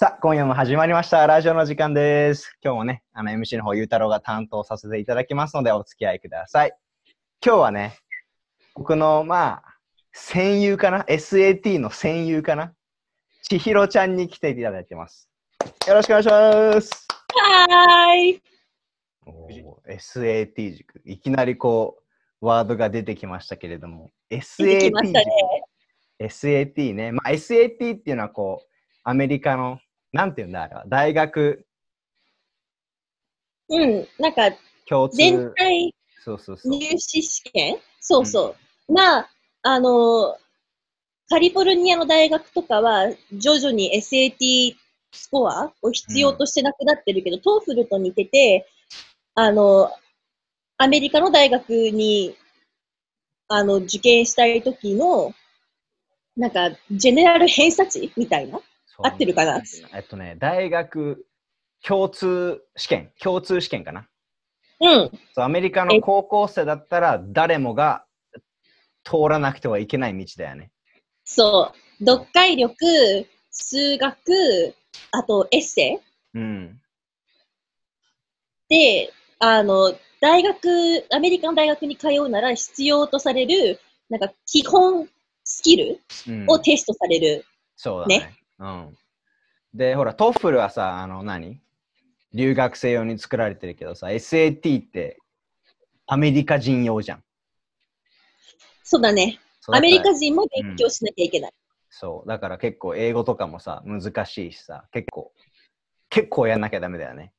[0.00, 1.26] さあ、今夜も始まりました。
[1.26, 2.56] ラジオの時間です。
[2.62, 6.72] 今日もね、あの MC の方、ゆうたろうが担当させていただきますので、お付き合いください。
[7.44, 7.98] 今日はね、
[8.76, 9.64] 僕の、まあ、
[10.12, 12.74] 戦友かな ?SAT の戦友かな？
[13.42, 15.28] 千尋ちゃんに来ていただいてます。
[15.88, 17.08] よろしくお願いします。
[17.34, 18.42] はーい。
[19.88, 21.02] SAT 塾。
[21.06, 21.96] いきなりこ
[22.40, 25.26] う、ワードが出てきましたけれども、SAT きましたね。
[26.20, 26.32] 塾。
[26.32, 27.10] SAT ね。
[27.10, 28.68] まあ、SAT っていうのはこう、
[29.02, 29.80] アメリカの、
[30.12, 31.66] なんていうんだあれは、大学
[33.68, 34.08] うん。
[34.18, 34.50] なんか、
[34.88, 35.16] 共通。
[35.16, 35.94] 全体
[36.24, 36.72] そうそうそう。
[36.72, 37.78] 入試試験？
[38.00, 38.56] そうそ
[38.88, 38.92] う。
[38.92, 39.30] まあ、
[39.62, 40.36] あの、
[41.28, 44.74] カリフォルニアの大学とかは、徐々に SAT
[45.12, 48.66] スコアを必要としてなくなってるけど、 TOEFL と似てて、
[49.34, 49.90] あの、
[50.78, 52.34] アメリカの大学に、
[53.48, 55.34] あの、受験したい時の、
[56.36, 58.60] なんか、ジェネラル偏差値みたいな
[58.98, 59.62] 合ってるかな？
[59.94, 61.26] えっとね、大学
[61.86, 64.08] 共通試験、共通試験かな？
[64.80, 65.10] うん。
[65.34, 68.04] そうアメリカの高校生だったら誰もが
[69.04, 70.70] 通らなくてはいけない道だよね。
[71.24, 72.04] そう。
[72.04, 72.76] 読解力、
[73.50, 74.74] 数学、
[75.12, 76.00] あとエッセ
[76.34, 76.80] イうん。
[78.68, 85.08] で、あの、大学、アメリカの大学に通うなら必要とされる、なんか基本
[85.44, 87.44] スキルうんをテストされる。
[87.76, 88.34] そうだね。
[88.58, 88.98] うん。
[89.74, 91.60] で、ほら、トッフルはさ、あの何、
[92.34, 95.18] 留学生用に作られてるけどさ、SAT って
[96.06, 97.24] アメリカ人用じゃん。
[98.82, 99.38] そうだね。
[99.66, 101.52] だアメリカ人も勉強しなきゃいけない。
[101.90, 102.28] そう。
[102.28, 105.32] だから結構英語とかもさ、難しいしさ、結構、
[106.08, 107.32] 結構やんなきゃダメだよね。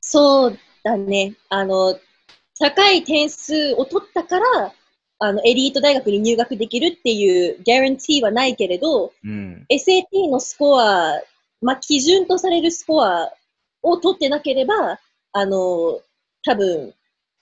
[0.00, 1.34] そうだね。
[1.48, 1.98] あの、
[2.58, 4.72] 高い点数を取ったから、
[5.24, 9.64] あの、エリート大学に入学できるっていうギャランティーはないけれど、うん。
[9.70, 11.20] SAT のスコア、
[11.60, 13.30] まあ、基準とされるスコア
[13.82, 14.98] を取ってなければ、
[15.32, 16.00] あの、
[16.44, 16.92] 多分、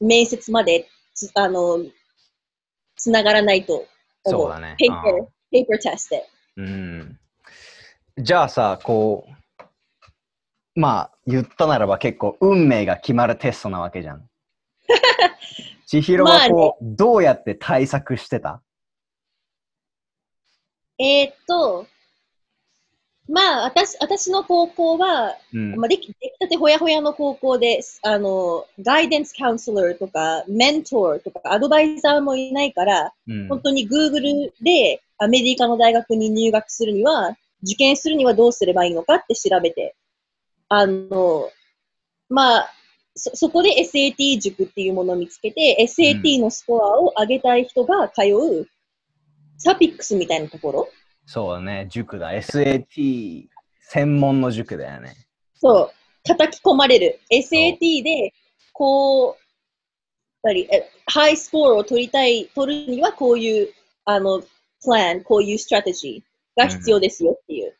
[0.00, 1.84] 面接までつ、あの、
[2.96, 3.86] つながらないと
[4.24, 4.42] 思う。
[4.42, 6.26] そうだねペーパーうん、ペーパーテストで。
[6.56, 7.18] うん。
[8.18, 14.27] じゃあさ、こう、まあ、言ったならば結構運命が決まるテストなわけじゃん。
[15.90, 18.60] 千尋はこう、どうやって対策してた？
[20.98, 21.86] えーっと、
[23.26, 25.76] まあ、私、私の高校は、うん。
[25.76, 33.48] まあ、でき、できたてほやほやの高校で、あの、ガイデンスカウンセラーとか、メントーとか、アドバイザーもいないから、うん。
[33.48, 39.96] 本当に Google でアメリカの大学に入学するには、受験するにはどうすればいいのかって調べて、
[40.68, 41.48] あの、
[42.28, 42.74] まあ、
[43.18, 48.66] そ、そこで SAT 塾っていうものを見つけて、SAT のスコアを上げたい人が通う、
[49.58, 50.88] サピックスみたいなところ
[51.26, 52.32] そうだね、塾だ。
[52.32, 53.48] SAT
[53.80, 55.14] 専門の塾だよね。
[55.54, 55.92] そう、
[56.22, 57.20] 叩き込まれる。
[57.30, 58.32] SAT で、
[58.72, 59.36] こう、やっ
[60.42, 63.68] ぱり、えハイスコアを取りたい、取るにはこういう、
[64.04, 64.46] あの、プ
[64.90, 67.76] ラン、こういうストラテジーが必要ですよっていう。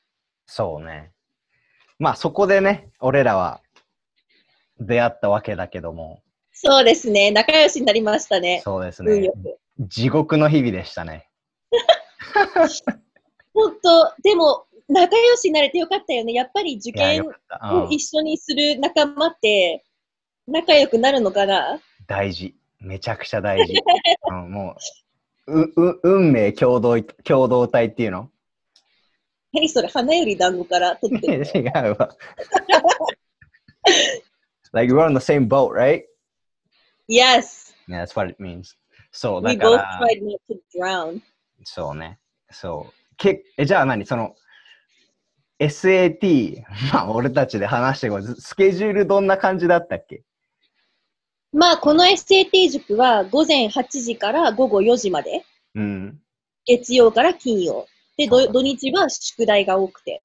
[0.46, 1.12] そうね。
[1.98, 3.60] まあそこでね、俺らは
[4.80, 6.22] 出会ったわけだけども、
[6.60, 7.30] そうですね。
[7.30, 8.62] 仲良しになりましたね。
[8.64, 9.30] そうですね。
[9.78, 11.28] 地獄の日々でしたね。
[13.54, 16.32] 本当でも、仲良しになれてよかったよね。
[16.32, 19.84] やっぱり受験を一緒にする仲間って、
[20.48, 21.78] 仲良くなるのかな？
[22.08, 22.56] 大事。
[22.80, 23.74] めちゃくちゃ大事。
[24.28, 24.76] うん、も
[25.46, 28.30] う、う、う、運命共同、共同体っていうの？
[29.52, 32.16] 何それ、花より団子から取ってる 違うわ。
[34.72, 36.04] Like we're on the same boat, right?
[37.08, 37.74] Yes!
[37.88, 38.76] Yeah, that's what it means.
[39.10, 41.20] そう、だ We か both ら、tried not to drown.
[41.64, 42.18] そうね。
[42.50, 42.92] そう。
[43.16, 44.04] けえじゃあ何？
[44.06, 44.34] その、
[45.58, 46.62] SAT、
[46.92, 50.22] まあ俺たちで話してこうずスケジュールどんな感じだったっけ？
[51.50, 56.20] まあ、この SAT 塾は午前8時から午後4時まで、うん。
[56.66, 57.86] 月曜から金曜。
[58.18, 60.22] で、土日は宿題が多くて。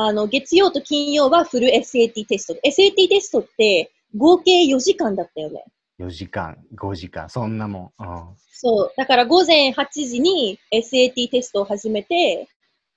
[0.00, 2.54] あの、月曜と金曜はフル SAT テスト。
[2.64, 5.64] SAT テストって合計4時間だったよね。
[5.98, 8.04] 4時間、5時間、そんなもん。
[8.04, 8.24] うん。
[8.52, 8.92] そう。
[8.96, 12.46] だから午前8時に SAT テストを始めて、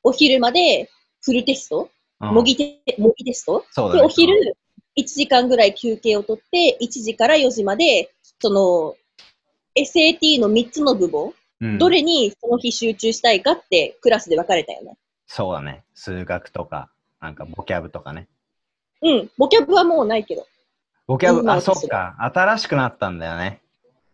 [0.03, 0.91] お昼まで
[1.23, 1.89] フルテスト、
[2.19, 3.61] うん模擬テ模擬テスト？
[3.61, 4.01] で、そうだね。
[4.03, 4.55] お昼
[4.95, 8.95] 1時間ぐらい休憩をとって、1時から4時まで、その、
[9.75, 14.97] SAT の3つの部門、うんどれにその日集中したいかってクラスで分かれたよね。
[15.33, 15.85] そうだね。
[15.95, 16.89] 数学とか、
[17.21, 18.27] なんかボキャブとかね。
[19.01, 19.31] うん。
[19.37, 20.35] ボキャブはもうないけ
[21.07, 22.17] ボキャブ、あ、そっか。
[22.19, 23.61] 新しくなったんだよね。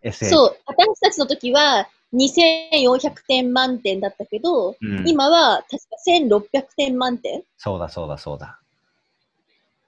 [0.04, 0.30] SAT。
[0.30, 8.60] そう、私たちの時は2400点満点だったけど、うん、今は確か1600点満点そうだそうだそうだ。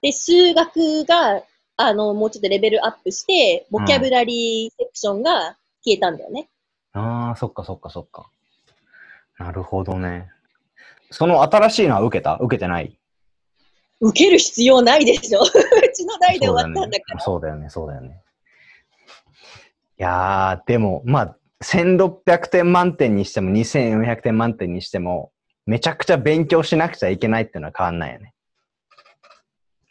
[0.02, 1.44] で、数学が、
[1.76, 6.48] あの、もうちょっとレベルアップして、ボキャブラリーセクションが消えたんだよね。
[6.92, 8.28] ああ、そっかそっかそっか。
[9.38, 10.28] なるほどね。
[11.10, 12.36] その新しいのは受けた？
[12.40, 12.96] 受けてない？
[14.00, 15.40] 受ける必要ないでしょ。
[15.44, 15.44] う
[15.92, 17.20] ちの代で終わったんだから。
[17.20, 18.22] そうだよね、そうだよね。
[19.98, 25.32] いやー、でも、まあ、1600点満点にしても、2400点満点にしても、
[25.66, 28.32] めちゃくちゃ勉強しなくちゃいけないっていうのは変わんないよね。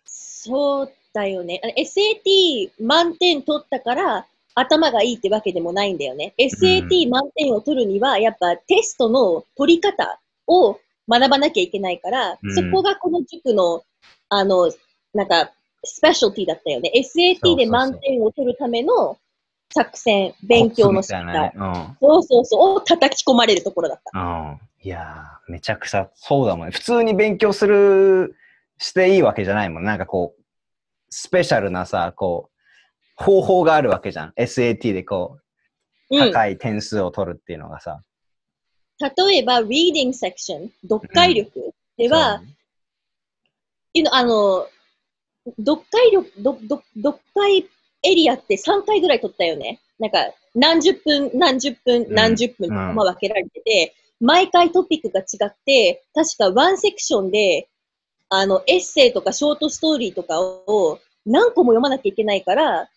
[0.05, 1.61] そうだよね。
[1.77, 4.25] SAT 満点取ったから
[4.55, 6.33] 頭がいいってわけでもないんだよね。
[6.39, 13.83] SAT 満点を取るには、やっぱテストの取り方を学ばなきゃいけないから、うんそこがこの塾の、
[14.29, 14.71] あの、
[15.13, 15.51] なんか、
[15.83, 16.91] スペシャルティだったよね。
[16.95, 19.17] SAT で満点を取るための
[19.73, 21.23] 作戦、勉強の仕方。
[21.23, 21.53] なね
[21.99, 24.19] そうそうそう、を叩き込まれるところだった。
[24.19, 24.49] うん。
[24.51, 24.59] うん。
[24.81, 26.71] いやー、めちゃくちゃ、そうだもんね。
[26.71, 28.35] 普通に勉強する、
[28.77, 29.83] していいわけじゃないもん。
[29.83, 30.41] なんかこう、
[31.09, 34.33] スペシャルなさ、こう、方法があるわけじゃん。
[34.37, 35.39] SAT でこ
[36.09, 36.31] う、うん。
[36.31, 38.01] 高い点数を取るっていうのがさ。
[38.99, 41.73] 例えば、reading section、読解力。
[41.97, 42.41] では、
[43.93, 44.67] いうの、あの、
[45.57, 47.67] 読解力、読読読解
[48.03, 49.79] エリアって3回ぐらい取ったよね。
[49.99, 50.19] なんか、
[50.55, 52.13] 何十分、何十分、うん。
[52.13, 52.95] 何十分とうん。
[52.95, 57.69] まあ分けられてて、毎回トピックが違って、確かワンセクションで、
[58.29, 62.89] あの、エッセイとかショートストーリーとかを何個も読まなきゃいけないから、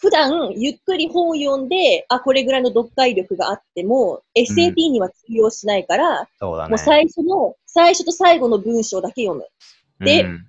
[0.00, 6.70] 普段ゆっくり本を読んで、あ、これぐらいの読解力があっても、SAT には通用しないから、そうだね。
[6.70, 9.46] もう最初の、最初と最後の文章だけ読む。
[10.04, 10.46] でうん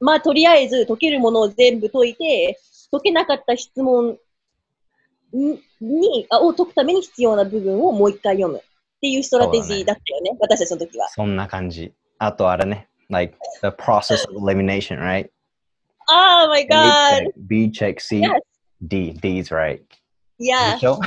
[0.00, 2.58] まあ、とりあえず解けるものを全部解いて、
[2.90, 4.18] 解けなかった質問
[5.32, 8.62] ににあを解くために必要な部分をもう一回読むっ
[9.00, 11.08] ていうストラテジーだったよね、私たちの時は。
[11.08, 11.92] そんな感じ。
[12.18, 15.30] あとあれね、like the process of elimination, right?
[16.06, 17.32] Oh my god!
[17.48, 18.30] B check, C, Yes.
[18.88, 19.80] D, D's right.
[20.38, 20.98] いやでしょ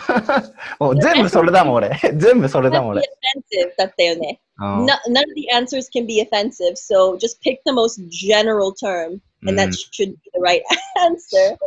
[0.79, 1.91] もう全部それだもん俺。
[2.15, 4.39] 全部それだもん俺 offensive だったよね。
[4.59, 9.19] うん No, none of the answers can be offensive, so just pick the most general term,
[9.45, 10.63] and that うん should be the right
[11.06, 11.57] answer.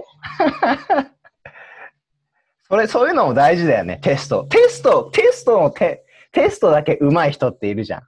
[2.69, 4.45] それ、そういうのも大事だよね、テスト。
[4.45, 8.03] テスト、テストのテ、テストだけ上手い人っているじゃん。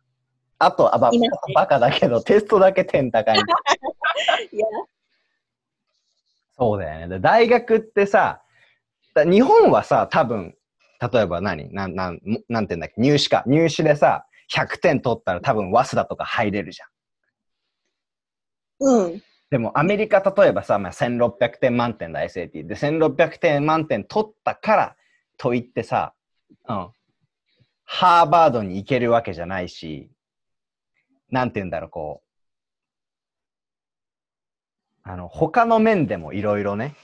[0.60, 1.10] あと、あば
[1.54, 3.38] バカだけど、テストだけ点高い。
[3.38, 4.62] yeah.
[6.62, 7.08] そうだよね。
[7.08, 8.40] で大学ってさ、
[9.14, 10.54] だ日本はさ、多分、
[11.12, 11.74] 例えば何？
[11.74, 13.00] なん、なん、なんて言うんだっけ？
[13.00, 13.42] 入試か。
[13.46, 16.88] 入試でさ、100点取ったら多分、早稲田とか入れるじゃん。
[18.88, 19.22] うん。
[19.50, 24.96] でもアメリカ例えばさ、まあ、1600点満点だ SAT で1600点満点取ったから
[25.36, 26.14] と言ってさ、
[26.68, 26.88] うん、
[27.84, 30.10] ハーバードに行けるわけじゃないし
[31.30, 32.31] なんて言うんだろうこう
[35.04, 36.94] あの他の面でもいろいろね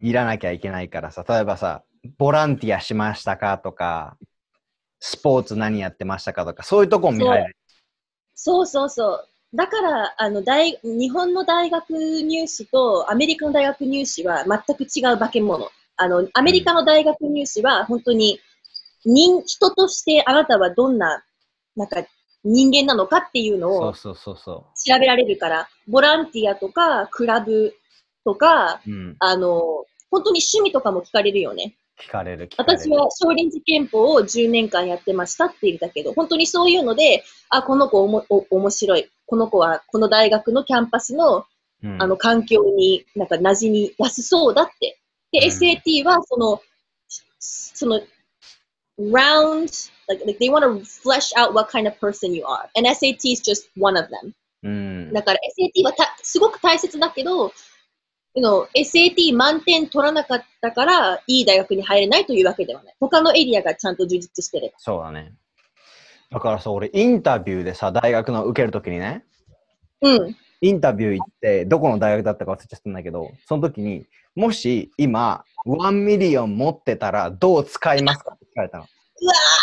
[0.00, 1.82] いらなきゃいけないからさ例えばさ
[2.18, 4.16] ボランティアしましたかとか
[5.00, 7.56] スポーツ何やってましたかとかそういうとこも見られる
[8.34, 9.28] そうそうそう。
[9.54, 15.70] だから、あの、大、日本の大学入試とアメリカの大学入試は全く違う化け物。
[15.96, 18.40] あの、アメリカの大学入試は本当に
[19.04, 21.22] 人、人としてあなたはどんな、
[21.76, 22.02] なんか
[22.44, 24.14] 人間なのかっていうのを調
[24.98, 27.74] べられるから、ボランティアとか、クラブ
[28.24, 31.76] とか、う、うん、あの、本当に趣味とかも聞かれるよね。
[32.00, 39.08] 聞かれるれる私は少林寺拳法を10年間やってましたって言ったけど、本当にそういうので、あ、この子おもお面白い。
[39.26, 41.46] この子はこの大学のキャンパスの
[41.82, 44.98] うんあの環境になんか馴染みやすそうだって。
[45.32, 46.60] で、うん SAT はその、
[47.38, 48.00] その、
[48.98, 52.68] round, like, like they want to flesh out what kind of person you are.
[52.76, 54.32] And SAT is just one of them.
[54.64, 57.52] うんだから SAT はたすごく大切だけど、
[58.34, 62.94] you know, SAT 満点取らなかったからいい大学に入れないというわけではない。
[63.00, 64.74] 他のエリアがちゃんと充実してれば。
[64.78, 65.34] そうだね。
[66.30, 69.24] だからさ、俺、インタビューでさ、大学の受けるときにね、
[70.00, 70.36] うん。
[70.62, 78.84] インタビュー行って、どこの大学だったか忘れちゃったんだけど、その時に、もし今、1ミリオン持ってたらどう使いますかって聞かれたの。
[78.84, 79.61] うわー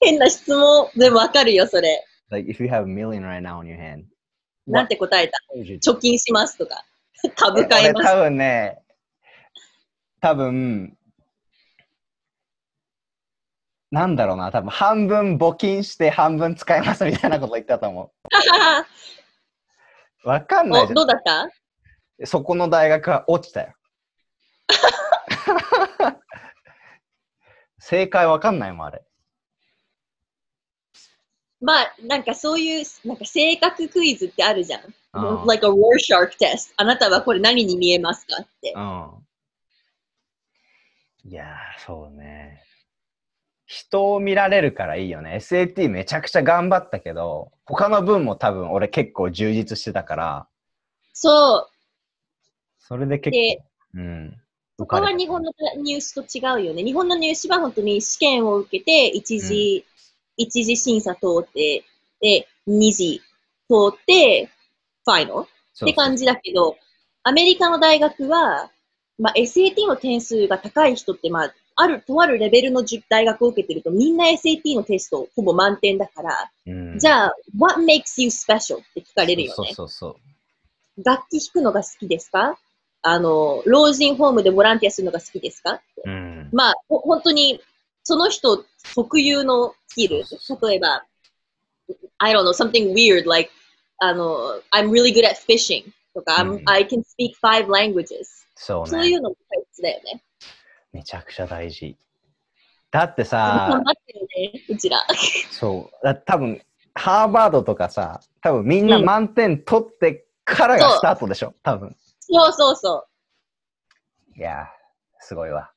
[0.00, 0.88] 変な質問。
[0.96, 2.04] でもわかるよ、それ。
[2.30, 4.04] Like, if you have a million right now in your hand,
[4.66, 5.38] なんて答えた?
[5.56, 6.84] 貯金しますとか。
[7.36, 8.06] 株買います。
[8.06, 8.82] 俺多分ね、
[10.20, 10.98] 多分、
[13.90, 18.12] なんだろうな、多分半分募金して半分使いますみたいなこと言ったと思
[20.24, 20.28] う。
[20.28, 21.48] わかんないじゃんおどうだった？
[22.26, 23.72] そこの大学は落ちたよ。
[27.78, 29.04] 正解わかんないもん、あれ。
[31.60, 34.80] まあ、なんかそういう、なんか性格クイズってあるじゃん。
[34.82, 36.74] うん like a Rorschach test.
[36.76, 38.74] あなたはこれ何に見えますかって。
[38.76, 39.26] うん。
[41.30, 42.62] いやー、そうね。
[43.64, 45.36] 人を見られるからいいよね。
[45.40, 50.48] SAT めちゃくちゃ頑張ったけど、他の分も多分俺結構充実してたから、
[51.12, 51.70] そう。
[52.78, 54.40] それで結で構、うん。
[54.78, 55.50] ここは日本の
[55.82, 56.84] 入試と違うよね。
[56.84, 59.84] 日本の入試は本当に試験を受けて、一次、
[60.36, 61.84] 一次審査通って、
[62.20, 63.20] で、二次
[63.68, 64.50] 通って、
[65.04, 65.46] ファイナルっ
[65.86, 66.20] て感じ。
[66.20, 66.76] じだけど、
[67.22, 68.70] アメリカの大学は、
[69.18, 78.78] まあ、SAT の点数が高い人って、まあ、ある、とあるレベルの大学を受けてると、みんな SAT のテストほぼ満点だから、うん、じゃあ、what makes you special?
[78.78, 79.54] って聞かれるよね。
[79.54, 80.08] そうそうそ
[80.98, 81.04] う。
[81.04, 82.58] 楽器弾くのが好きですか？
[83.02, 85.80] あの、老人ホームでボランティアするのが好きですか？
[86.04, 86.48] うん。
[86.52, 87.60] まあ、ほ本当に、
[88.08, 90.18] その人特有のスキル。
[90.62, 91.04] 例えば、
[92.18, 93.50] I don't know, something weird, like,
[93.98, 95.82] あの、I'm really good at fishing
[96.14, 98.46] とか、うん I can speak five languages.
[98.54, 99.16] そうそういね。
[99.16, 100.22] うのも大切だよね。
[100.92, 101.96] めちゃくちゃ大事。
[102.92, 104.20] だって頑さ、張ってる
[104.52, 105.04] ね、うちら。
[105.50, 106.04] そう。
[106.04, 106.62] だ多分、
[106.94, 111.96] ハーバードとかさ、多分みんなうん満点取ってからがスタートでしょ、多分。
[112.20, 113.04] そうそうそ
[114.36, 114.38] う。
[114.38, 114.66] いやー、
[115.18, 115.72] すごいわ。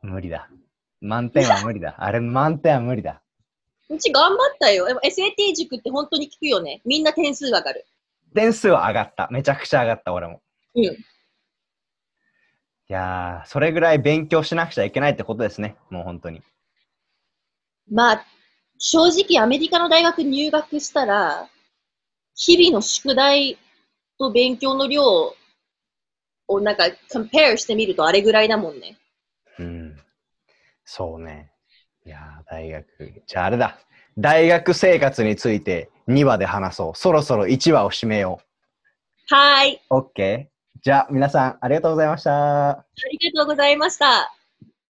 [0.00, 0.50] 無理だ。
[1.02, 1.96] 満点は無理だ。
[1.98, 3.20] あれ、満点は無理だ。
[3.90, 4.86] うち頑張ったよ。
[4.86, 6.80] でも SAT 塾って本当に聞くよね。
[6.84, 7.84] みんな点数上がる。
[8.34, 9.28] 点数は上がった。
[9.30, 10.40] めちゃくちゃ上がった、俺も。
[10.74, 10.84] うん。
[10.84, 10.96] い
[12.88, 15.76] やー、それぐらい勉強しなくちゃいけないってことですね。
[15.90, 16.40] もう本当に。
[17.90, 18.26] まあ、
[18.78, 21.48] 正直アメリカの大学入学したら、
[22.34, 23.58] 日々の宿題
[24.18, 25.34] と勉強の量
[26.46, 28.96] をなんか、compare してみるとあれぐらいだもんね。
[30.82, 30.86] うん。
[30.86, 31.52] そうね。
[32.04, 32.86] いやー、大学。
[33.26, 33.78] じゃああれだ。
[34.18, 36.92] 大学生活について2話で話そう。
[36.94, 38.40] そろそろ1話を締めよ
[39.28, 39.80] はい。
[39.90, 39.94] う。
[39.94, 40.46] OK?
[40.82, 42.70] じゃあ皆さんありがとうございました。
[42.70, 44.32] ありがとうございました。